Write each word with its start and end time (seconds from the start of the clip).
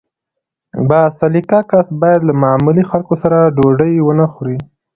با 0.89 1.01
سلیقه 1.19 1.59
کس 1.71 1.87
باید 2.01 2.21
له 2.27 2.33
معمولي 2.43 2.83
خلکو 2.91 3.13
سره 3.23 3.37
ډوډۍ 3.55 3.93
ونه 4.01 4.25
خوري. 4.33 4.57